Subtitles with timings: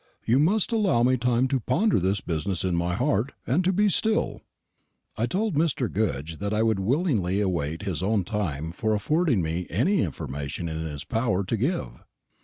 [0.25, 3.87] You must allow me time to ponder this business in my heart and to be
[3.87, 4.41] still."
[5.15, 5.93] I told Mr.
[5.93, 10.79] Goodge that I would willingly await his own time for affording me any information in
[10.79, 12.03] his power to give.